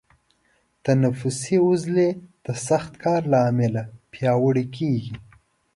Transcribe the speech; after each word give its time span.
تنفسي 0.85 1.55
عضلې 1.67 2.09
د 2.45 2.47
سخت 2.67 2.91
کار 3.03 3.21
له 3.31 3.39
امله 3.49 3.81
پیاوړي 4.11 4.65
کېږي. 4.77 5.15